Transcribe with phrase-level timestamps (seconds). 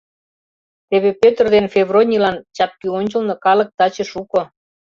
[0.89, 4.41] Теве Пётр ден Февронийлан чапкӱ ончылно калык таче шуко.